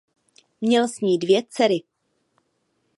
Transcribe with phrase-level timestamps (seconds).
[0.61, 1.83] Měl s ní dvě dcery.